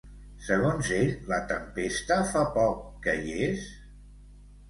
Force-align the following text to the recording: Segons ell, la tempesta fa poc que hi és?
Segons 0.43 0.87
ell, 0.95 1.11
la 1.33 1.37
tempesta 1.51 2.17
fa 2.31 2.43
poc 2.55 2.79
que 3.05 3.15
hi 3.27 3.35
és? 3.51 3.67